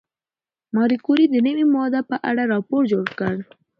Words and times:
ماري 0.75 0.97
کوري 1.05 1.25
د 1.29 1.35
نوې 1.45 1.65
ماده 1.73 2.01
په 2.09 2.15
اړه 2.29 2.43
راپور 2.53 2.81
جوړ 2.91 3.05
کړ. 3.19 3.35